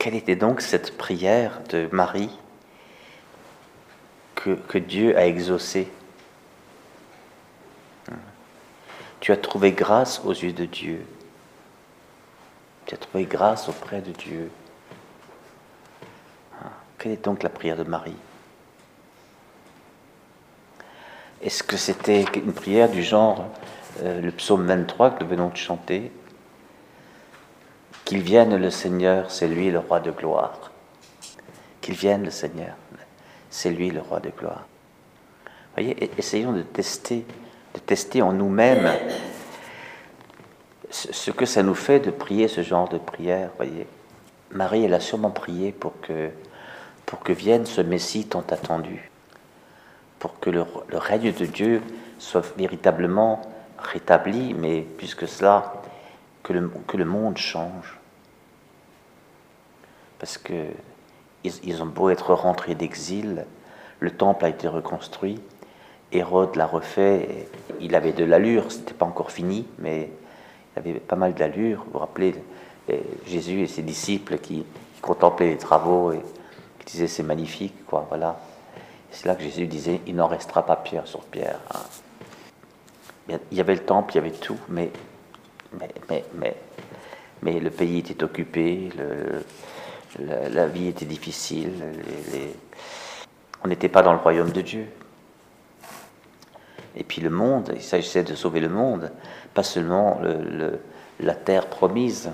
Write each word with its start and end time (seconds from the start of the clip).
Quelle 0.00 0.14
était 0.14 0.34
donc 0.34 0.62
cette 0.62 0.96
prière 0.96 1.60
de 1.68 1.86
Marie 1.92 2.30
que, 4.34 4.78
Dieu 4.78 5.14
a 5.18 5.26
exaucée 5.26 5.92
Tu 9.20 9.30
as 9.30 9.36
trouvé 9.36 9.72
grâce 9.72 10.22
aux 10.24 10.32
yeux 10.32 10.54
de 10.54 10.64
Dieu. 10.64 11.04
Tu 12.86 12.94
as 12.94 12.96
trouvé 12.96 13.26
grâce 13.26 13.68
auprès 13.68 14.00
de 14.00 14.12
Dieu. 14.12 14.50
Quelle 16.96 17.12
est 17.12 17.22
donc 17.22 17.42
la 17.42 17.50
prière 17.50 17.76
de 17.76 17.84
Marie? 17.84 18.16
Est-ce 21.42 21.62
que 21.62 21.76
c'était 21.76 22.24
une 22.36 22.54
prière 22.54 22.88
du 22.88 23.02
genre, 23.02 23.44
euh, 24.02 24.22
le 24.22 24.32
psaume 24.32 24.66
23 24.66 25.10
que 25.10 25.24
nous 25.24 25.28
venons 25.28 25.50
de 25.50 25.56
chanter? 25.58 26.10
Qu'il 28.10 28.22
vienne 28.22 28.56
le 28.56 28.70
Seigneur, 28.70 29.30
c'est 29.30 29.46
lui 29.46 29.70
le 29.70 29.78
roi 29.78 30.00
de 30.00 30.10
gloire. 30.10 30.72
Qu'il 31.80 31.94
vienne 31.94 32.24
le 32.24 32.32
Seigneur, 32.32 32.74
c'est 33.50 33.70
lui 33.70 33.88
le 33.90 34.00
roi 34.00 34.18
de 34.18 34.30
gloire. 34.30 34.66
Voyez, 35.76 36.10
essayons 36.18 36.50
de 36.50 36.62
tester, 36.62 37.24
de 37.72 37.78
tester 37.78 38.20
en 38.20 38.32
nous-mêmes 38.32 38.90
ce 40.90 41.30
que 41.30 41.46
ça 41.46 41.62
nous 41.62 41.76
fait 41.76 42.00
de 42.00 42.10
prier 42.10 42.48
ce 42.48 42.64
genre 42.64 42.88
de 42.88 42.98
prière. 42.98 43.50
Voyez, 43.58 43.86
Marie, 44.50 44.86
elle 44.86 44.94
a 44.94 44.98
sûrement 44.98 45.30
prié 45.30 45.70
pour 45.70 45.92
que, 46.00 46.30
pour 47.06 47.20
que 47.20 47.32
vienne 47.32 47.64
ce 47.64 47.80
Messie 47.80 48.26
tant 48.26 48.44
attendu 48.50 49.08
pour 50.18 50.40
que 50.40 50.50
le, 50.50 50.64
règne 50.90 51.32
de 51.32 51.46
Dieu 51.46 51.80
soit 52.18 52.44
véritablement 52.58 53.40
rétabli, 53.78 54.52
mais 54.52 54.80
puisque 54.98 55.28
cela, 55.28 55.74
que 56.42 56.52
le, 56.52 56.68
que 56.88 56.96
le 56.96 57.04
monde 57.04 57.38
change. 57.38 57.99
Parce 60.20 60.38
que 60.38 60.66
ils, 61.42 61.82
ont 61.82 61.86
beau 61.86 62.10
être 62.10 62.34
rentrés 62.34 62.74
d'exil, 62.74 63.46
le 63.98 64.10
temple 64.10 64.44
a 64.44 64.48
été 64.50 64.68
reconstruit, 64.68 65.40
Hérode 66.12 66.56
l'a 66.56 66.66
refait, 66.66 67.48
il 67.80 67.94
avait 67.94 68.12
de 68.12 68.24
l'allure, 68.24 68.70
c'était 68.70 68.94
pas 68.94 69.06
encore 69.06 69.30
fini, 69.30 69.66
mais 69.78 70.10
il 70.76 70.78
avait 70.78 71.00
pas 71.00 71.16
mal 71.16 71.34
d'allure. 71.34 71.82
Vous 71.86 71.92
vous 71.92 71.98
rappelez 71.98 72.34
Jésus 73.26 73.62
et 73.62 73.66
ses 73.66 73.82
disciples 73.82 74.38
qui, 74.38 74.64
contemplaient 75.00 75.48
les 75.48 75.56
travaux 75.56 76.12
et 76.12 76.20
qui 76.80 76.92
disaient 76.92 77.06
c'est 77.06 77.22
magnifique, 77.22 77.86
quoi, 77.86 78.06
voilà. 78.08 78.38
C'est 79.10 79.26
là 79.26 79.34
que 79.34 79.42
Jésus 79.42 79.66
disait, 79.66 80.00
il 80.06 80.14
n'en 80.14 80.26
restera 80.26 80.64
pas 80.64 80.76
pierre 80.76 81.06
sur 81.06 81.20
pierre. 81.20 81.58
Hein. 81.74 83.38
Il 83.50 83.56
y 83.56 83.60
avait 83.60 83.74
le 83.74 83.84
temple, 83.84 84.12
il 84.12 84.16
y 84.16 84.18
avait 84.18 84.30
tout, 84.30 84.58
mais, 84.68 84.90
mais, 85.72 86.24
mais, 86.34 86.54
mais, 87.42 87.60
le 87.60 87.70
pays 87.70 87.98
était 87.98 88.22
occupé, 88.22 88.90
la, 90.18 90.66
vie 90.66 90.88
était 90.88 91.04
difficile, 91.04 91.72
on 93.64 93.68
n'était 93.68 93.88
pas 93.88 94.02
dans 94.02 94.12
le 94.12 94.18
royaume 94.18 94.50
de 94.50 94.60
Dieu. 94.60 94.86
Et 96.96 97.04
puis 97.04 97.20
le 97.22 97.30
monde, 97.30 97.72
il 97.74 97.82
s'agissait 97.82 98.24
de 98.24 98.34
sauver 98.34 98.60
le 98.60 98.68
monde, 98.68 99.12
pas 99.54 99.62
seulement 99.62 100.20
la 101.20 101.34
terre 101.34 101.66
promise. 101.66 102.30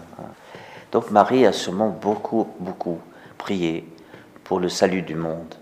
Donc 0.92 1.10
Marie 1.10 1.44
a 1.46 1.52
sûrement 1.52 1.90
beaucoup, 1.90 2.48
beaucoup 2.58 3.00
prié 3.36 3.86
pour 4.44 4.60
le 4.60 4.68
salut 4.68 5.02
du 5.02 5.14
monde. 5.14 5.54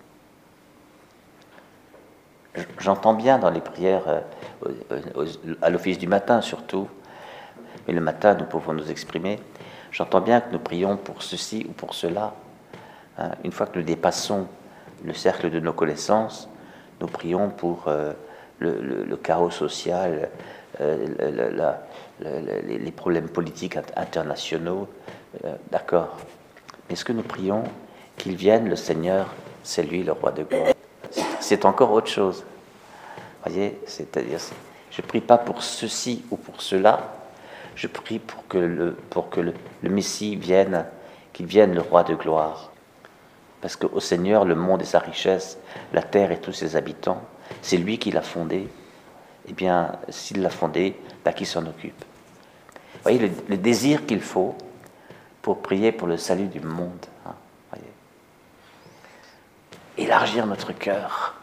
J'entends 2.79 3.15
bien 3.15 3.39
dans 3.39 3.51
les 3.51 3.61
prières, 3.61 4.23
euh, 4.63 5.27
à 5.61 5.71
l'office 5.71 5.99
du 5.99 6.07
matin 6.07 6.41
surtout, 6.41 6.89
mais 7.87 7.95
le 7.95 8.01
matin 8.01 8.35
nous 8.35 8.45
pouvons 8.45 8.73
nous 8.75 8.91
exprimer. 8.91 9.41
J'entends 9.95 10.21
bien 10.21 10.43
que 10.43 10.53
nous 10.53 10.59
prions 10.59 10.99
pour 10.99 11.23
ceci 11.23 11.65
ou 11.67 11.73
pour 11.73 11.95
cela. 11.95 12.35
Hein. 13.17 13.31
Une 13.45 13.53
fois 13.53 13.67
que 13.67 13.79
nous 13.79 13.85
dépassons 13.85 14.47
le 15.03 15.15
cercle 15.15 15.51
de 15.51 15.61
nos 15.61 15.73
connaissances, 15.73 16.49
nous 17.01 17.07
prions 17.07 17.49
pour 17.49 17.85
euh, 17.89 18.13
le, 18.59 19.17
chaos 19.17 19.51
social, 19.51 20.29
euh, 20.83 21.07
les 22.21 22.93
problèmes 22.93 23.29
politiques 23.29 23.79
internationaux. 23.97 24.89
D'accord. 25.71 26.17
Mais 26.89 26.97
ce 26.97 27.05
que 27.05 27.13
nous 27.13 27.23
prions 27.23 27.65
qu'il 28.19 28.37
vienne 28.37 28.69
le 28.69 28.77
Seigneur, 28.77 29.33
c'est 29.63 29.83
lui 29.83 30.03
le 30.05 30.13
roi 30.13 30.31
de 30.31 30.45
gloire 30.45 30.75
c'est 31.45 31.65
encore 31.67 31.93
autre 31.93 32.09
chose. 32.09 32.43
Voyez, 33.45 33.79
c'est-à-dire, 33.87 34.39
je 34.91 35.03
prie 35.03 35.21
pas 35.21 35.37
pour 35.37 35.63
ceci 35.63 36.25
ou 36.31 36.37
pour 36.37 36.63
cela, 36.63 37.15
je 37.77 37.87
prie 37.87 38.19
pour 38.19 38.47
que 38.49 38.59
le, 38.59 38.93
pour 39.11 39.31
que 39.31 39.41
le, 39.41 39.55
Messie 39.83 40.37
vienne, 40.37 40.87
qu'il 41.33 41.47
vienne 41.47 41.75
le 41.75 41.81
roi 41.81 42.05
de 42.05 42.15
gloire. 42.15 42.71
Parce 43.61 43.77
qu'au 43.77 44.01
Seigneur, 44.01 44.45
le 44.45 44.55
monde 44.55 44.83
et 44.83 44.87
sa 44.87 44.99
richesse, 44.99 45.59
la 45.93 46.03
terre 46.03 46.33
et 46.33 46.41
tous 46.41 46.53
ses 46.53 46.77
habitants, 46.77 47.23
c'est 47.63 47.77
lui 47.77 47.99
qui 47.99 48.11
l'a 48.11 48.23
fondé. 48.23 48.69
Eh 49.49 49.53
bien, 49.53 49.93
s'il 50.09 50.43
l'a 50.43 50.51
fondé, 50.51 50.97
bah, 51.25 51.33
qui 51.33 51.47
s'en 51.47 51.67
occupe? 51.67 52.05
Vous 52.95 53.01
voyez 53.03 53.33
le, 53.49 53.57
désir 53.57 54.07
qu'il 54.07 54.21
faut 54.21 54.55
pour 55.43 55.61
prier 55.63 55.93
pour 55.93 56.09
le 56.09 56.17
salut 56.17 56.47
du 56.47 56.61
monde. 56.61 57.07
Hein, 57.27 57.35
élargir 59.97 60.47
notre 60.47 60.73
cœur. 60.73 61.35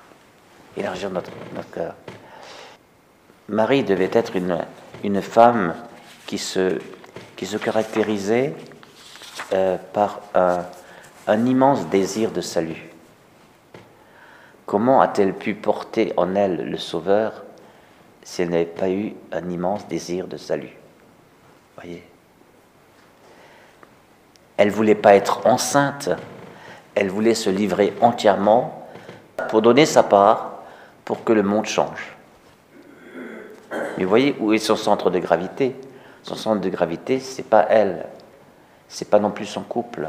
Élargir 0.78 1.10
notre, 1.10 1.32
cœur. 1.72 1.96
Marie 3.50 3.84
devait 3.84 4.10
être 4.14 4.36
une, 4.36 4.60
une 5.04 5.22
femme 5.22 5.76
qui 6.32 6.38
se, 6.38 7.58
caractérisait 7.58 8.54
euh, 9.52 9.78
par 9.92 10.22
un, 10.34 11.46
immense 11.46 11.88
désir 11.88 12.32
de 12.32 12.40
salut. 12.40 12.90
Comment 14.66 15.02
a-t-elle 15.02 15.34
pu 15.34 15.56
porter 15.56 16.14
en 16.16 16.36
elle 16.36 16.70
le 16.70 16.78
Sauveur 16.78 17.44
si 18.24 18.42
elle 18.44 18.50
n'avait 18.50 18.66
pas 18.66 18.90
eu 18.90 19.14
un 19.34 19.50
immense 19.50 19.88
désir 19.90 20.28
de 20.28 20.38
salut? 20.38 20.78
Voyez 21.76 22.02
Elle 24.56 24.72
voulait 24.72 24.96
pas 24.96 25.16
être 25.16 25.46
enceinte 25.46 26.10
elle 26.96 27.10
voulait 27.10 27.36
se 27.36 27.50
livrer 27.50 27.94
entièrement 28.02 28.88
pour 29.50 29.62
donner 29.62 29.86
sa 29.86 30.04
part 30.04 30.60
pour 31.06 31.24
que 31.24 31.34
le 31.34 31.44
monde 31.44 31.66
change. 31.66 32.16
Mais 33.98 34.04
voyez 34.04 34.36
où 34.40 34.54
est 34.54 34.60
son 34.60 34.76
centre 34.76 35.10
de 35.10 35.20
gravité? 35.20 35.76
Son 36.24 36.36
centre 36.36 36.62
de 36.62 36.70
gravité, 36.70 37.20
c'est 37.20 37.48
pas 37.48 37.66
elle, 37.70 38.06
c'est 38.88 39.10
pas 39.10 39.20
non 39.20 39.32
plus 39.32 39.46
son 39.46 39.62
couple, 39.62 40.08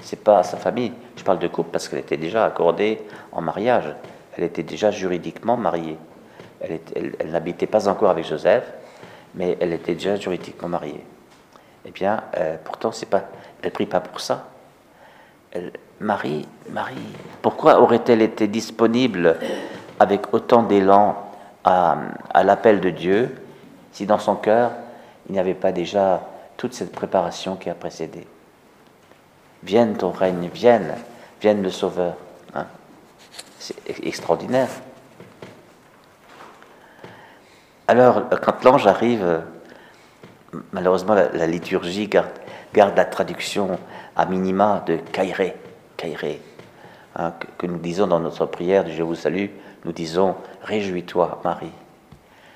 c'est 0.00 0.22
pas 0.22 0.42
sa 0.42 0.56
famille. 0.56 0.92
Je 1.16 1.22
parle 1.22 1.38
de 1.38 1.48
couple 1.48 1.70
parce 1.70 1.88
qu'elle 1.88 2.00
était 2.00 2.16
déjà 2.16 2.44
accordée 2.44 3.02
en 3.32 3.40
mariage, 3.40 3.94
elle 4.36 4.44
était 4.44 4.62
déjà 4.62 4.90
juridiquement 4.90 5.56
mariée. 5.56 5.98
Elle, 6.60 7.30
n'habitait 7.30 7.66
pas 7.66 7.88
encore 7.88 8.10
avec 8.10 8.24
Joseph, 8.24 8.64
mais 9.34 9.56
elle 9.60 9.72
était 9.72 9.94
déjà 9.94 10.16
juridiquement 10.16 10.68
mariée. 10.68 11.04
Eh 11.84 11.90
bien, 11.90 12.22
euh, 12.36 12.56
pourtant, 12.64 12.90
c'est 12.90 13.06
pas, 13.06 13.24
elle 13.62 13.70
prie 13.70 13.86
pas 13.86 14.00
pour 14.00 14.20
ça. 14.20 14.48
Marie, 16.00 16.46
Marie, 16.70 16.96
pourquoi 17.42 17.80
aurait-elle 17.80 18.22
été 18.22 18.46
disponible 18.46 19.36
avec 19.98 20.32
autant 20.32 20.62
d'élan 20.62 21.16
à, 21.64 21.96
l'appel 22.44 22.80
de 22.80 22.90
Dieu 22.90 23.34
si 23.92 24.06
dans 24.06 24.18
son 24.18 24.36
cœur 24.36 24.72
il 25.28 25.32
n'y 25.32 25.38
avait 25.38 25.54
pas 25.54 25.72
déjà 25.72 26.22
toute 26.56 26.74
cette 26.74 26.92
préparation 26.92 27.56
qui 27.56 27.70
a 27.70 27.74
précédé 27.74 28.26
Vienne 29.62 29.96
ton 29.96 30.10
règne, 30.10 30.48
vienne, 30.48 30.94
vienne 31.40 31.62
le 31.62 31.70
Sauveur. 31.70 32.14
Hein. 32.54 32.66
C'est 33.58 33.74
extraordinaire. 34.04 34.68
Alors, 37.88 38.22
quand 38.42 38.62
l'ange 38.64 38.86
arrive, 38.86 39.42
malheureusement, 40.72 41.14
la, 41.14 41.46
liturgie 41.46 42.06
garde, 42.06 42.28
la 42.74 43.04
traduction 43.04 43.78
à 44.14 44.26
minima 44.26 44.84
de 44.86 44.96
Kairé, 44.96 45.56
Kairé 45.96 46.40
hein, 47.16 47.32
que, 47.56 47.66
nous 47.66 47.78
disons 47.78 48.06
dans 48.06 48.20
notre 48.20 48.46
prière 48.46 48.84
de 48.84 48.90
Je 48.90 49.02
vous 49.02 49.14
salue, 49.14 49.46
nous 49.84 49.92
disons 49.92 50.36
Réjouis-toi, 50.62 51.40
Marie. 51.44 51.72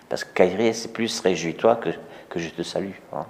Parce 0.09 0.23
que 0.23 0.33
Kairé, 0.35 0.73
c'est 0.73 0.93
plus 0.93 1.21
Réjouis-toi 1.21 1.77
que, 1.77 1.91
que 2.33 2.41
je 2.41 2.49
te 2.49 2.63
salue. 2.63 2.97
Hein. 3.13 3.27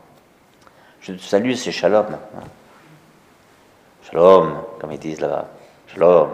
Je 1.00 1.14
te 1.14 1.20
salue, 1.20 1.54
c'est 1.54 1.72
Shalom. 1.72 2.06
Hein. 2.06 2.44
Shalom, 4.04 4.62
comme 4.80 4.92
ils 4.92 4.98
disent 4.98 5.20
là-bas. 5.20 5.48
Shalom. 5.88 6.28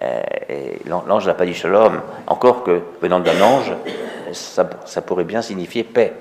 Et 0.00 0.80
l'ange 0.86 1.26
n'a 1.26 1.34
pas 1.34 1.44
dit 1.44 1.54
shalom, 1.54 2.00
encore 2.28 2.62
que 2.62 2.82
venant 3.02 3.18
d'un 3.18 3.40
ange, 3.42 3.72
ça, 4.32 4.64
pourrait 5.02 5.24
bien 5.24 5.42
signifier 5.42 5.82
paix, 5.82 6.14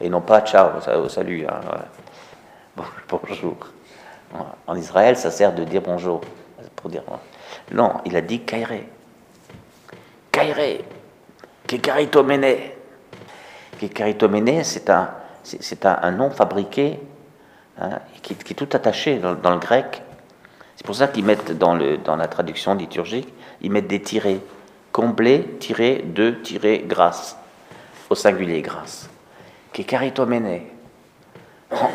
et 0.00 0.08
non 0.08 0.22
pas 0.22 0.40
ciao, 0.40 0.80
salut. 1.08 1.46
bonjour. 3.08 3.56
En 4.66 4.76
Israël, 4.76 5.16
ça 5.18 5.30
sert 5.30 5.52
de 5.54 5.64
dire 5.64 5.82
bonjour. 5.82 6.22
Non, 7.70 8.00
il 8.06 8.16
a 8.16 8.22
dit 8.22 8.40
kairé. 8.40 8.88
Kairé. 10.32 10.82
Kekaritomene. 11.66 12.79
Kekaritomene, 13.80 14.62
c'est 14.62 14.90
un, 14.90 15.10
c'est 15.42 15.86
un, 15.86 16.10
nom 16.10 16.30
fabriqué 16.30 17.00
hein, 17.80 17.98
qui, 18.20 18.34
est 18.34 18.54
tout 18.54 18.68
attaché 18.74 19.18
dans, 19.18 19.50
le 19.50 19.58
grec. 19.58 20.02
C'est 20.76 20.84
pour 20.84 20.94
ça 20.94 21.08
qu'ils 21.08 21.24
mettent 21.24 21.56
dans, 21.56 21.74
le, 21.74 21.96
dans 21.96 22.16
la 22.16 22.28
traduction 22.28 22.74
liturgique, 22.74 23.32
ils 23.62 23.70
mettent 23.70 23.88
des 23.88 24.02
tirés. 24.02 24.40
Comblé, 24.92 25.56
tiré, 25.60 26.04
de, 26.04 26.30
tiré, 26.30 26.84
grâce. 26.86 27.38
Au 28.10 28.14
singulier, 28.14 28.60
grâce. 28.60 29.08
Qui 29.72 29.82
est 29.82 30.18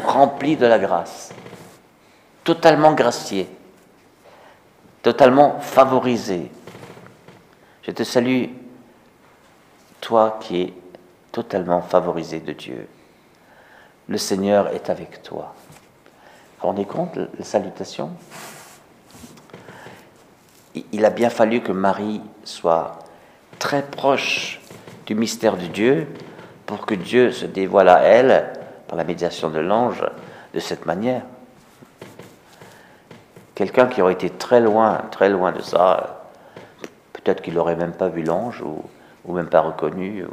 rempli 0.06 0.56
de 0.56 0.66
la 0.66 0.80
grâce. 0.80 1.34
Totalement 2.44 2.94
gracié. 2.94 3.48
Totalement 5.04 5.60
favorisé. 5.60 6.50
Je 7.84 7.92
te 7.92 8.04
salue, 8.04 8.46
toi 10.02 10.40
qui 10.42 10.62
es 10.62 10.74
totalement 11.36 11.82
favorisé 11.82 12.40
de 12.40 12.54
Dieu. 12.54 12.88
Le 14.08 14.18
Seigneur 14.18 14.70
est 14.70 14.90
avec 14.90 15.22
toi. 15.22 15.54
Vous 16.62 16.68
rendez 16.68 16.86
compte, 16.86 17.18
la 17.18 17.44
salutation? 17.44 18.12
Il 20.94 21.04
a 21.04 21.10
bien 21.10 21.30
fallu 21.30 21.60
que 21.60 21.74
Marie 21.74 22.22
soit 22.46 23.00
très 23.60 23.82
proche 23.82 24.62
du 25.08 25.14
mystère 25.14 25.58
de 25.58 25.66
Dieu 25.66 26.08
pour 26.66 26.86
que 26.86 26.96
Dieu 26.96 27.34
se 27.34 27.46
dévoile 27.46 27.90
à 27.90 28.00
elle, 28.00 28.54
par 28.88 28.98
la 28.98 29.04
médiation 29.04 29.50
de 29.50 29.60
l'ange, 29.60 30.06
de 30.54 30.60
cette 30.62 30.86
manière. 30.86 31.24
Quelqu'un 33.56 33.88
qui 33.88 34.02
aurait 34.02 34.14
été 34.14 34.30
très 34.30 34.62
loin, 34.62 35.02
très 35.12 35.28
loin 35.28 35.52
de 35.52 35.62
ça, 35.62 36.30
peut-être 37.12 37.42
qu'il 37.42 37.56
n'aurait 37.56 37.76
même 37.76 37.94
pas 37.94 38.08
vu 38.08 38.24
l'ange 38.24 38.62
ou, 38.62 39.34
même 39.34 39.50
pas 39.50 39.62
reconnu, 39.62 40.26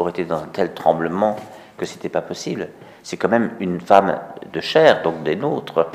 aurait 0.00 0.10
été 0.10 0.24
dans 0.24 0.42
un 0.42 0.46
tel 0.46 0.74
tremblement 0.74 1.36
que 1.76 1.86
c'était 1.86 2.08
pas 2.08 2.22
possible. 2.22 2.68
C'est 3.02 3.16
quand 3.16 3.28
même 3.28 3.52
une 3.60 3.80
femme 3.80 4.18
de 4.52 4.60
chair, 4.60 5.02
donc 5.02 5.22
des 5.22 5.36
nôtres. 5.36 5.88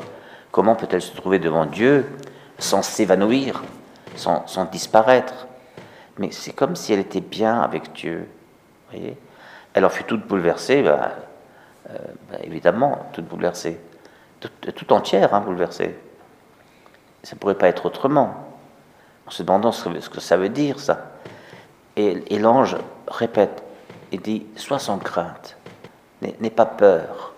Comment 0.52 0.76
peut-elle 0.76 1.02
se 1.02 1.16
trouver 1.16 1.40
devant 1.40 1.66
Dieu 1.66 2.06
sans 2.58 2.82
s'évanouir, 2.82 3.64
sans, 4.16 4.46
disparaître? 4.72 5.48
Mais 6.18 6.32
c'est 6.32 6.54
comme 6.54 6.76
si 6.76 6.94
elle 6.94 7.00
était 7.00 7.22
bien 7.22 7.60
avec 7.62 7.94
Dieu. 7.94 8.28
Voyez 8.92 9.18
elle 9.74 9.86
en 9.86 9.90
fut 9.90 10.04
toute 10.04 10.26
bouleversée, 10.28 10.84
ben, 10.84 11.12
euh, 11.90 11.98
ben, 12.32 12.40
évidemment, 12.44 13.08
toute 13.12 13.26
bouleversée, 13.26 13.80
tout, 14.40 14.94
entière 14.94 15.34
hein, 15.34 15.42
bouleversée. 15.42 15.96
Ça 17.24 17.36
ne 17.36 17.40
pourrait 17.40 17.58
pas 17.58 17.68
être 17.68 17.86
autrement 17.86 18.36
en 19.26 19.32
se 19.32 19.42
demandant 19.44 19.72
ce 19.72 19.90
que, 20.10 20.20
ça 20.20 20.38
veut 20.38 20.50
dire, 20.50 20.80
ça. 20.80 21.12
Et, 21.96 22.40
l'ange 22.40 22.76
répète 23.08 23.64
et 24.14 24.18
dit 24.18 24.46
Sois 24.56 24.80
sans 24.80 24.98
crainte, 24.98 25.58
n'aie 26.22 26.50
pas 26.50 26.66
peur. 26.66 27.34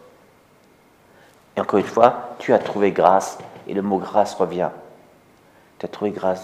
Et 1.57 1.62
encore 1.62 1.80
une 1.80 1.86
fois, 1.86 2.36
tu 2.38 2.54
as 2.54 2.60
trouvé 2.60 2.92
grâce, 2.92 3.39
et 3.68 3.74
le 3.74 3.81
mot 3.81 3.98
grâce 3.98 4.36
revient. 4.36 4.69
Tu 5.80 5.88
as 5.88 5.89
trouvé 5.89 6.12
grâce 6.12 6.44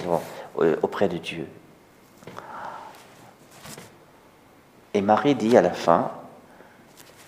euh, 0.60 0.75
auprès 0.81 1.07
de 1.07 1.18
Dieu. 1.18 1.48
Et 4.95 5.01
Marie 5.01 5.36
dit 5.36 5.56
à 5.56 5.62
la 5.62 5.72
fin 5.72 6.10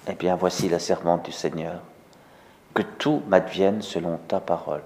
Eh 0.07 0.15
bien, 0.15 0.35
voici 0.35 0.67
la 0.67 0.79
servante 0.79 1.25
du 1.25 1.31
Seigneur, 1.31 1.81
que 2.73 2.81
tout 2.81 3.21
m'advienne 3.27 3.83
selon 3.83 4.17
ta 4.27 4.39
parole 4.39 4.81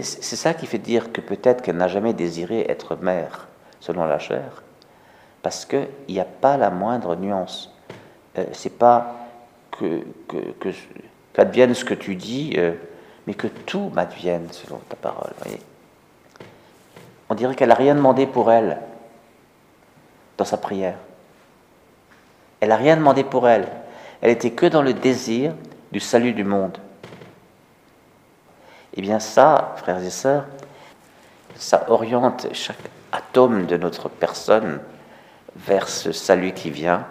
c'est 0.00 0.36
ça 0.36 0.54
qui 0.54 0.66
fait 0.66 0.78
dire 0.78 1.12
que 1.12 1.20
peut-être 1.20 1.62
qu'elle 1.62 1.76
n'a 1.76 1.88
jamais 1.88 2.12
désiré 2.12 2.66
être 2.68 2.96
mère, 2.96 3.48
selon 3.80 4.04
la 4.04 4.18
chair, 4.18 4.62
parce 5.42 5.64
qu'il 5.64 5.88
n'y 6.08 6.20
a 6.20 6.24
pas 6.24 6.56
la 6.56 6.70
moindre 6.70 7.16
nuance. 7.16 7.72
Euh, 8.38 8.44
c'est 8.52 8.78
pas 8.78 9.16
que, 9.70 10.02
qu'advienne 11.32 11.74
ce 11.74 11.84
que 11.84 11.94
tu 11.94 12.14
dis, 12.14 12.54
euh, 12.56 12.74
mais 13.26 13.34
que 13.34 13.46
tout 13.46 13.90
m'advienne 13.94 14.48
selon 14.50 14.78
ta 14.88 14.96
parole. 14.96 15.32
On 17.28 17.34
dirait 17.34 17.54
qu'elle 17.54 17.68
n'a 17.68 17.74
rien 17.74 17.94
demandé 17.94 18.26
pour 18.26 18.50
elle 18.50 18.78
dans 20.36 20.44
sa 20.44 20.56
prière. 20.56 20.96
Elle 22.60 22.70
n'a 22.70 22.76
rien 22.76 22.96
demandé 22.96 23.24
pour 23.24 23.48
elle. 23.48 23.68
Elle 24.20 24.30
était 24.30 24.50
que 24.50 24.66
dans 24.66 24.82
le 24.82 24.92
désir 24.92 25.54
du 25.92 26.00
salut 26.00 26.32
du 26.32 26.44
monde. 26.44 26.78
Eh 28.94 29.02
bien 29.02 29.20
ça, 29.20 29.74
frères 29.76 30.02
et 30.02 30.10
sœurs, 30.10 30.46
ça 31.56 31.84
oriente 31.88 32.48
chaque 32.52 32.90
atome 33.12 33.66
de 33.66 33.76
notre 33.76 34.08
personne 34.08 34.80
vers 35.56 35.88
ce 35.88 36.12
salut 36.12 36.52
qui 36.52 36.70
vient. 36.70 37.06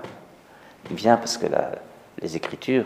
Il 0.90 0.96
vient 0.96 1.18
parce 1.18 1.38
que 1.38 1.46
les 2.22 2.36
Écritures, 2.36 2.86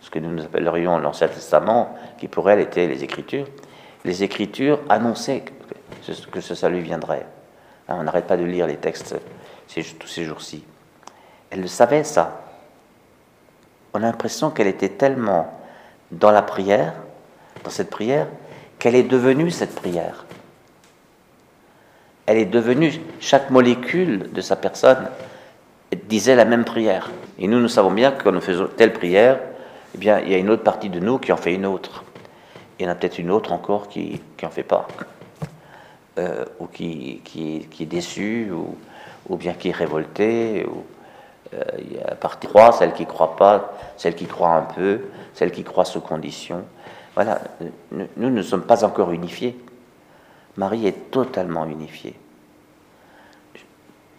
ce 0.00 0.10
que 0.10 0.18
nous 0.18 0.42
appellerions 0.42 0.98
l'Ancien 0.98 1.28
Testament, 1.28 1.96
qui 2.18 2.28
pour 2.28 2.50
elle 2.50 2.60
étaient 2.60 2.86
les 2.86 3.04
Écritures, 3.04 3.46
les 4.04 4.22
Écritures 4.22 4.80
annonçaient 4.88 5.44
que, 6.30 6.40
ce 6.40 6.54
salut 6.54 6.80
viendrait. 6.80 7.26
Hein, 7.88 7.96
on 8.00 8.02
n'arrête 8.04 8.26
pas 8.26 8.36
de 8.36 8.44
lire 8.44 8.66
les 8.66 8.76
textes 8.76 9.16
tous 9.98 10.08
ces 10.08 10.24
jours-ci. 10.24 10.64
Elle 11.50 11.60
le 11.60 11.66
savait, 11.66 12.04
ça. 12.04 12.42
On 13.92 13.98
a 13.98 14.02
l'impression 14.02 14.50
qu'elle 14.50 14.66
était 14.66 14.90
tellement 14.90 15.58
dans 16.10 16.30
la 16.30 16.42
prière 16.42 16.94
dans 17.64 17.70
cette 17.70 17.90
prière 17.90 18.28
qu'elle 18.78 18.94
est 18.94 19.02
devenue 19.02 19.50
cette 19.50 19.74
prière. 19.74 20.26
Elle 22.26 22.38
est 22.38 22.46
devenue, 22.46 22.92
chaque 23.20 23.50
molécule 23.50 24.32
de 24.32 24.40
sa 24.40 24.56
personne 24.56 25.08
disait 26.08 26.34
la 26.34 26.44
même 26.44 26.64
prière. 26.64 27.10
Et 27.38 27.46
nous, 27.48 27.60
nous 27.60 27.68
savons 27.68 27.90
bien 27.90 28.12
que 28.12 28.24
quand 28.24 28.32
nous 28.32 28.40
faisons 28.40 28.68
telle 28.76 28.92
prière, 28.92 29.38
eh 29.94 29.98
bien, 29.98 30.20
il 30.20 30.30
y 30.30 30.34
a 30.34 30.38
une 30.38 30.50
autre 30.50 30.62
partie 30.62 30.88
de 30.88 31.00
nous 31.00 31.18
qui 31.18 31.32
en 31.32 31.36
fait 31.36 31.54
une 31.54 31.66
autre. 31.66 32.04
Il 32.78 32.86
y 32.86 32.88
en 32.88 32.92
a 32.92 32.94
peut-être 32.94 33.18
une 33.18 33.30
autre 33.30 33.52
encore 33.52 33.88
qui 33.88 34.20
n'en 34.42 34.50
fait 34.50 34.62
pas. 34.62 34.88
Euh, 36.18 36.44
ou 36.60 36.66
qui, 36.66 37.20
qui, 37.24 37.66
qui, 37.70 37.82
est 37.82 37.86
déçue, 37.86 38.50
ou, 38.52 38.76
ou 39.28 39.36
bien 39.36 39.52
qui 39.52 39.70
est 39.70 39.72
révoltée. 39.72 40.66
Ou, 40.66 40.84
euh, 41.54 41.62
il 41.78 41.96
y 41.96 42.00
a 42.00 42.08
la 42.10 42.14
partie 42.14 42.46
3, 42.46 42.72
celle 42.72 42.92
qui 42.92 43.02
ne 43.02 43.08
croit 43.08 43.36
pas, 43.36 43.76
celle 43.96 44.14
qui 44.14 44.26
croit 44.26 44.54
un 44.54 44.62
peu, 44.62 45.00
celle 45.34 45.50
qui 45.50 45.62
croit 45.62 45.84
sous 45.84 46.00
condition. 46.00 46.64
Voilà, 47.14 47.40
nous 48.16 48.30
ne 48.30 48.42
sommes 48.42 48.62
pas 48.62 48.84
encore 48.84 49.12
unifiés. 49.12 49.56
Marie 50.56 50.86
est 50.86 51.10
totalement 51.10 51.66
unifiée. 51.66 52.18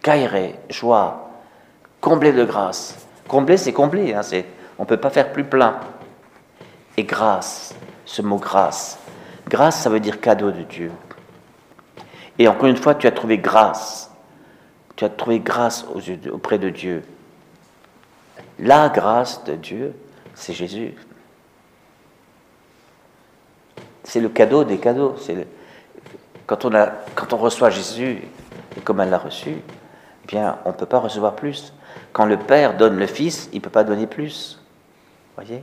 Caïré, 0.02 0.58
joie, 0.68 1.30
comblé 2.00 2.32
de 2.32 2.44
grâce. 2.44 3.06
Comblé, 3.26 3.56
c'est 3.56 3.72
comblé, 3.72 4.14
hein, 4.14 4.20
on 4.78 4.82
ne 4.82 4.88
peut 4.88 4.98
pas 4.98 5.10
faire 5.10 5.32
plus 5.32 5.44
plein. 5.44 5.80
Et 6.96 7.04
grâce, 7.04 7.74
ce 8.04 8.22
mot 8.22 8.38
grâce. 8.38 8.98
Grâce, 9.48 9.80
ça 9.80 9.90
veut 9.90 10.00
dire 10.00 10.20
cadeau 10.20 10.50
de 10.50 10.62
Dieu. 10.62 10.92
Et 12.38 12.48
encore 12.48 12.68
une 12.68 12.76
fois, 12.76 12.94
tu 12.94 13.06
as 13.06 13.12
trouvé 13.12 13.38
grâce. 13.38 14.10
Tu 14.94 15.04
as 15.04 15.08
trouvé 15.08 15.40
grâce 15.40 15.86
auprès 16.32 16.58
de 16.58 16.70
Dieu. 16.70 17.02
La 18.58 18.88
grâce 18.88 19.42
de 19.44 19.54
Dieu, 19.54 19.94
c'est 20.34 20.52
Jésus 20.52 20.94
c'est 24.06 24.20
le 24.20 24.28
cadeau 24.28 24.64
des 24.64 24.78
cadeaux. 24.78 25.16
C'est 25.18 25.46
quand, 26.46 26.64
on 26.64 26.72
on 27.32 27.36
reçoit 27.36 27.70
Jésus, 27.70 28.22
comme 28.84 29.00
elle 29.00 29.10
l'a 29.10 29.18
reçu, 29.18 29.50
eh 29.50 30.26
bien, 30.26 30.58
on 30.64 30.70
ne 30.70 30.74
peut 30.74 30.86
pas 30.86 30.98
recevoir 30.98 31.34
plus. 31.34 31.72
Quand 32.12 32.26
le 32.26 32.38
Père 32.38 32.76
donne 32.76 32.96
le 32.96 33.06
Fils, 33.06 33.48
il 33.52 33.56
ne 33.56 33.62
peut 33.62 33.70
pas 33.70 33.84
donner 33.84 34.06
plus. 34.06 34.60
Voyez? 35.34 35.62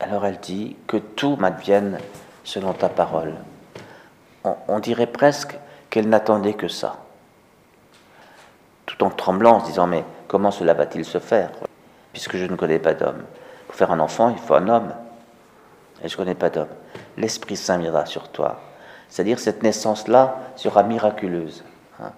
Alors 0.00 0.26
elle 0.26 0.38
dit 0.38 0.76
que 0.86 0.96
tout 0.96 1.36
m'advienne 1.36 1.98
selon 2.42 2.72
ta 2.72 2.88
parole. 2.88 3.34
On, 4.68 4.78
dirait 4.78 5.06
presque 5.06 5.56
qu'elle 5.88 6.08
n'attendait 6.08 6.52
que 6.52 6.68
ça. 6.68 6.98
Tout 8.84 9.02
en 9.02 9.08
tremblant, 9.08 9.56
en 9.56 9.60
se 9.60 9.66
disant 9.66 9.86
Mais 9.86 10.04
comment 10.28 10.50
cela 10.50 10.74
va-t-il 10.74 11.06
se 11.06 11.18
faire? 11.18 11.50
Puisque 12.12 12.36
je 12.36 12.44
ne 12.44 12.54
connais 12.54 12.78
pas 12.78 12.92
d'homme. 12.92 13.22
Pour 13.66 13.76
faire 13.76 13.92
un 13.92 14.00
enfant, 14.00 14.28
il 14.28 14.36
faut 14.36 14.54
un 14.54 14.68
homme 14.68 14.92
et 16.02 16.08
je 16.08 16.14
ne 16.14 16.18
connais 16.18 16.34
pas 16.34 16.50
d'homme. 16.50 16.68
L'Esprit 17.16 17.56
Saint 17.56 17.78
viendra 17.78 18.06
sur 18.06 18.28
toi. 18.28 18.60
C'est-à-dire 19.08 19.38
cette 19.38 19.62
naissance-là 19.62 20.38
sera 20.56 20.82
miraculeuse. 20.82 21.64
Hein. 22.00 22.12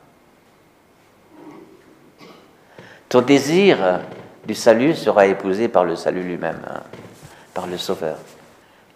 Ton 3.08 3.22
désir 3.22 4.00
du 4.46 4.54
salut 4.54 4.94
sera 4.94 5.26
épousé 5.26 5.68
par 5.68 5.84
le 5.84 5.96
salut 5.96 6.22
lui-même, 6.22 6.60
hein, 6.68 6.82
par 7.52 7.66
le 7.66 7.76
Sauveur. 7.76 8.16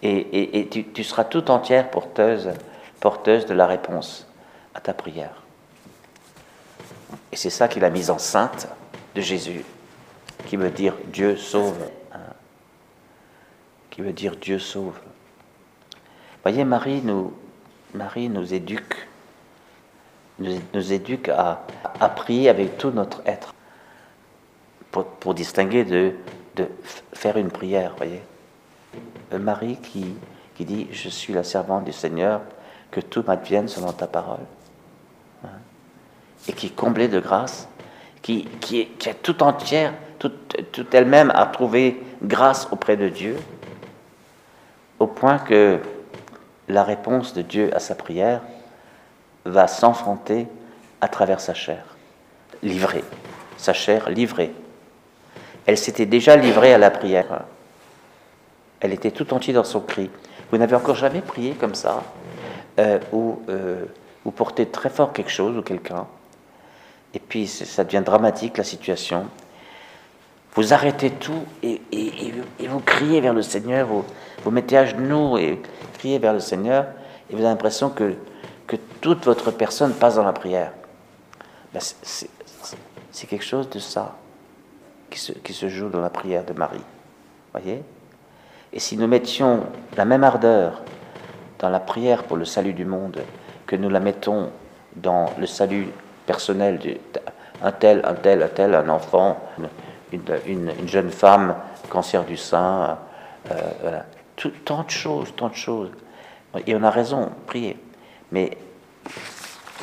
Et, 0.03 0.69
tu, 0.71 1.05
seras 1.05 1.25
tout 1.25 1.51
entière 1.51 1.91
porteuse, 1.91 2.49
de 3.03 3.53
la 3.53 3.67
réponse 3.67 4.27
à 4.75 4.81
ta 4.81 4.95
prière. 4.95 5.43
Et 7.33 7.37
c'est 7.37 7.51
ça 7.51 7.69
qui 7.69 7.79
est 7.79 7.83
la 7.83 7.91
mise 7.91 8.09
en 8.09 8.19
sainte 8.19 8.67
de 9.15 9.21
Jésus, 9.21 9.63
qui 10.47 10.57
veut 10.57 10.71
dire 10.71 10.95
Dieu 11.13 11.37
sauve 11.37 11.77
qui 13.91 14.01
veut 14.07 14.13
dire 14.13 14.37
Dieu 14.37 14.59
sauve. 14.59 14.99
Voyez, 16.43 16.65
Marie 16.65 17.03
nous, 17.03 17.33
Marie 17.95 18.29
nous 18.29 18.55
éduque, 18.55 19.09
nous, 20.39 20.93
éduque 20.93 21.29
à, 21.29 21.61
prier 22.17 22.49
avec 22.49 22.79
tout 22.79 22.91
notre 22.91 23.23
être, 23.27 23.55
pour, 24.91 25.35
distinguer 25.35 25.85
de, 25.85 26.15
de 26.57 26.67
faire 27.13 27.37
une 27.37 27.51
prière, 27.51 27.95
voyez. 27.97 28.23
Marie 29.39 29.77
qui, 29.77 30.15
qui 30.57 30.65
dit, 30.65 30.89
je 30.91 31.09
suis 31.09 31.33
la 31.33 31.45
servante 31.45 31.85
du 31.85 31.93
Seigneur, 31.93 32.41
que 32.91 33.01
tout 33.01 33.23
m'advienne 33.27 33.69
selon 33.69 33.93
ta 33.93 34.07
parole. 34.07 34.45
Hein. 35.45 35.49
Et 36.49 36.53
qui 36.53 36.67
est 36.67 36.77
comblée 36.77 37.09
de 37.09 37.21
grâce, 37.21 37.69
qui, 38.23 38.45
qui, 38.61 38.81
est, 38.81 39.23
tout 39.23 39.43
entière, 39.43 39.95
toute, 40.19 40.95
elle-même 40.95 41.31
à 41.35 41.47
trouver 41.47 42.03
grâce 42.23 42.69
auprès 42.71 42.97
de 42.97 43.09
Dieu, 43.09 43.37
au 44.99 45.07
point 45.07 45.39
que 45.39 45.81
la 46.71 46.85
réponse 46.85 47.35
de 47.35 47.43
Dieu 47.43 47.71
à 47.75 47.81
sa 47.81 47.95
prière 47.95 48.41
va 49.45 49.67
s'enfronter 49.67 50.47
à 51.01 51.09
travers 51.09 51.41
sa 51.41 51.55
chair, 51.55 51.85
livrée, 52.63 53.05
sa 53.57 53.73
chair 53.73 54.11
livrée. 54.11 54.53
Elle 55.67 55.79
s'était 55.79 56.07
déjà 56.07 56.37
livrée 56.37 56.75
à 56.75 56.79
la 56.79 56.91
prière. 56.91 57.45
Elle 58.81 58.93
était 58.93 59.11
tout 59.11 59.33
entière 59.35 59.57
dans 59.57 59.65
son 59.65 59.81
cri. 59.81 60.11
Vous 60.51 60.59
n'avez 60.59 60.75
encore 60.75 60.97
jamais 60.97 61.21
prié 61.21 61.53
comme 61.53 61.75
ça, 61.75 62.03
euh, 62.79 62.99
où 63.13 63.41
euh, 63.49 63.85
portez 64.35 64.67
très 64.67 64.91
fort 64.91 65.13
quelque 65.13 65.31
chose 65.31 65.57
ou 65.57 65.63
quelqu'un, 65.63 66.07
et 67.15 67.19
puis 67.19 67.47
ça 67.47 67.85
devient 67.85 68.03
dramatique 68.05 68.57
la 68.57 68.65
situation. 68.65 69.27
Vous 70.55 70.75
arrêtez 70.75 71.11
tout 71.11 71.45
et, 71.63 71.81
vous 72.67 72.81
criez 72.81 73.21
vers 73.21 73.35
le 73.35 73.43
Seigneur, 73.43 73.87
vous, 73.87 74.05
vous 74.43 74.51
mettez 74.51 74.77
à 74.77 74.85
genoux 74.85 75.39
et 75.39 75.61
criez 75.95 76.19
vers 76.19 76.33
le 76.33 76.41
Seigneur, 76.41 76.87
et 77.29 77.35
vous 77.35 77.41
avez 77.41 77.51
l'impression 77.51 77.91
que, 77.91 78.15
que 78.67 78.77
toute 79.01 79.25
votre 79.25 79.51
personne 79.51 79.93
passe 79.93 80.17
dans 80.17 80.25
la 80.25 80.33
prière. 80.33 80.73
Ben, 81.73 81.81
c'est 81.81 83.27
quelque 83.27 83.45
chose 83.45 83.69
de 83.71 83.79
ça 83.79 84.17
qui 85.09 85.19
se, 85.19 85.33
qui 85.33 85.53
se 85.53 85.69
joue 85.69 85.89
dans 85.89 86.01
la 86.01 86.11
prière 86.11 86.45
de 86.45 86.53
Marie. 86.53 86.83
Voyez? 87.53 87.83
Et 88.73 88.79
si 88.79 88.97
nous 88.97 89.09
mettions 89.09 89.65
la 89.97 90.05
même 90.05 90.25
ardeur 90.25 90.83
dans 91.59 91.69
la 91.69 91.81
prière 91.81 92.25
pour 92.25 92.37
le 92.37 92.45
salut 92.45 92.73
du 92.73 92.85
monde 92.85 93.21
que 93.67 93.77
nous 93.77 93.89
la 93.89 94.01
mettons 94.01 94.51
dans 94.97 95.31
le 95.39 95.47
salut 95.47 95.89
personnel 96.27 96.79
d'un 96.79 97.73
tel, 97.73 98.03
un 98.05 98.15
tel, 98.15 98.43
un 98.43 98.49
tel, 98.49 98.75
un 98.75 98.89
enfant, 98.89 99.39
une, 100.13 100.73
une, 100.79 100.89
jeune 100.89 101.11
femme, 101.11 101.57
cancer 101.89 102.25
du 102.25 102.37
sein, 102.37 102.99
euh, 103.51 103.55
voilà. 103.81 104.07
Tout, 104.37 104.53
tant 104.65 104.85
de 104.85 104.91
choses, 104.91 105.35
tant 105.37 105.49
de 105.49 105.55
choses. 105.55 105.91
Et 106.67 106.75
on 106.75 106.83
a 106.83 106.91
raison, 106.91 107.31
prier. 107.47 107.77
Mais, 108.33 108.57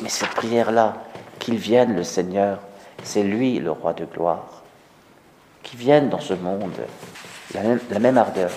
mais 0.02 0.08
cette 0.08 0.30
prière-là, 0.30 0.96
qu'il 1.38 1.56
vienne 1.56 1.94
le 1.94 2.02
Seigneur, 2.02 2.58
c'est 3.02 3.22
lui 3.22 3.58
le 3.58 3.70
roi 3.70 3.92
de 3.92 4.04
gloire. 4.04 4.62
Qu'il 5.62 5.78
vienne 5.78 6.08
dans 6.08 6.20
ce 6.20 6.34
monde, 6.34 6.74
la 7.54 7.98
même, 7.98 8.18
ardeur. 8.18 8.50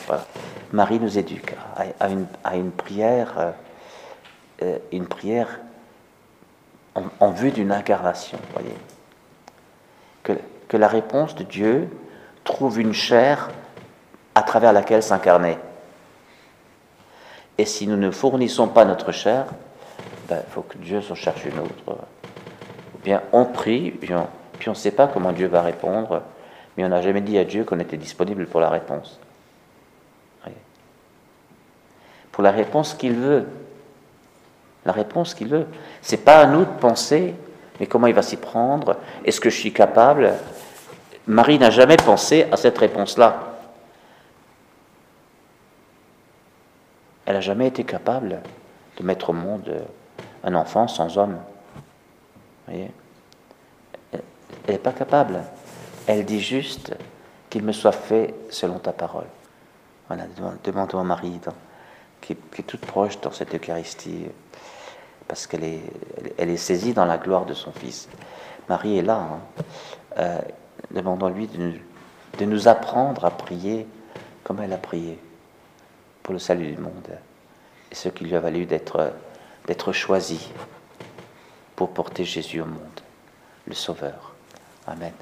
Marie 0.72 1.00
nous 1.00 1.18
éduque 1.18 1.56
à, 2.00 2.10
une, 2.10 2.72
prière, 2.72 3.34
euh, 3.38 3.52
euh, 4.64 4.78
une 4.92 5.08
prière 5.08 5.60
en, 6.96 7.32
vue 7.32 7.52
d'une 7.52 7.72
incarnation, 7.72 8.38
voyez. 8.54 8.76
Que, 10.72 10.78
la 10.78 10.88
réponse 10.88 11.36
de 11.36 11.44
Dieu 11.44 11.90
trouve 12.46 12.80
une 12.80 12.94
chair 12.94 13.50
à 14.36 14.42
travers 14.42 14.72
laquelle 14.72 15.04
s'incarner. 15.04 15.58
Et 17.58 17.66
si 17.66 17.88
nous 17.88 17.98
ne 17.98 18.10
fournissons 18.10 18.70
pas 18.70 18.86
notre 18.86 19.12
chair, 19.12 19.48
il 20.00 20.30
ben, 20.30 20.42
faut 20.50 20.62
que 20.62 20.78
Dieu 20.78 21.02
s'en 21.02 21.16
cherche 21.16 21.44
une 21.44 21.60
autre. 21.60 21.74
Ou 22.96 23.00
bien 23.04 23.22
on 23.34 23.44
prie, 23.44 23.92
puis 23.92 24.14
on 24.14 24.28
ne 24.70 24.76
sait 24.76 24.92
pas 24.92 25.08
comment 25.08 25.34
Dieu 25.34 25.48
va 25.48 25.62
répondre, 25.62 26.22
mais 26.78 26.86
on 26.86 26.90
n'a 26.90 27.02
jamais 27.02 27.22
dit 27.22 27.38
à 27.38 27.44
Dieu 27.44 27.66
qu'on 27.66 27.80
était 27.80 27.98
disponible 27.98 28.46
pour 28.46 28.62
la 28.62 28.70
réponse. 28.70 29.20
Pour 32.32 32.44
la 32.44 32.52
réponse 32.52 32.94
qu'il 32.94 33.14
veut. 33.14 33.46
La 34.86 34.94
réponse 34.94 35.34
qu'il 35.34 35.48
veut. 35.50 35.68
C'est 36.02 36.24
pas 36.24 36.40
à 36.40 36.46
nous 36.48 36.62
de 36.62 36.80
penser, 36.80 37.36
mais 37.82 37.88
comment 37.88 38.06
il 38.06 38.14
va 38.14 38.22
s'y 38.22 38.38
prendre? 38.38 38.98
Est-ce 39.26 39.42
que 39.42 39.50
je 39.50 39.58
suis 39.58 39.74
capable? 39.74 40.34
Marie 41.26 41.58
n'a 41.58 41.72
jamais 41.72 41.98
pensé 41.98 42.46
à 42.52 42.56
cette 42.56 42.78
réponse-là. 42.78 43.40
Elle 47.26 47.34
n'a 47.34 47.42
jamais 47.42 47.66
été 47.66 47.84
capable 47.84 48.40
de 48.98 49.04
mettre 49.04 49.32
au 49.32 49.34
monde 49.34 49.84
un 50.44 50.54
enfant 50.54 50.88
sans 50.88 51.18
homme. 51.18 51.40
Vous 52.68 52.74
voyez? 52.74 52.92
Elle 54.14 54.22
n'est 54.68 54.78
pas 54.78 54.92
capable. 54.92 55.42
Elle 56.06 56.24
dit 56.24 56.40
juste 56.40 56.94
qu'il 57.50 57.64
me 57.64 57.72
soit 57.72 57.94
fait 57.94 58.36
selon 58.52 58.78
ta 58.78 58.92
parole. 58.92 59.26
Voilà, 60.08 60.26
demandons 60.64 61.00
à 61.00 61.04
Marie, 61.04 61.40
qui, 62.22 62.34
est 62.34 62.62
toute 62.62 62.86
proche 62.86 63.20
dans 63.22 63.32
cette 63.32 63.56
Eucharistie, 63.56 64.28
parce 65.32 65.48
qu'elle 65.48 65.64
est, 65.64 66.58
saisie 66.58 66.94
dans 66.94 67.06
la 67.06 67.18
gloire 67.18 67.46
de 67.46 67.54
son 67.54 67.72
Fils. 67.72 68.10
Marie 68.68 68.98
est 68.98 69.02
là. 69.02 69.16
Hein. 69.16 69.40
Euh, 70.18 70.42
demandons-lui 70.94 71.48
de, 71.48 71.72
de 72.38 72.44
nous 72.44 72.68
apprendre 72.68 73.24
à 73.24 73.32
prier 73.32 73.88
comme 74.44 74.60
elle 74.60 74.74
a 74.74 74.78
prié 74.78 75.18
pour 76.22 76.34
le 76.34 76.40
salut 76.40 76.74
du 76.74 76.78
monde. 76.82 77.08
Et 77.90 77.96
ce 77.96 78.10
qui 78.10 78.26
lui 78.26 78.36
a 78.36 78.42
valu 78.42 78.66
d'être, 78.66 79.14
d'être 79.68 79.94
choisi 79.94 80.52
pour 81.78 81.92
porter 81.92 82.26
Jésus 82.26 82.60
au 82.60 82.66
monde, 82.66 83.00
le 83.68 83.74
Sauveur. 83.74 84.34
Amen. 84.86 85.14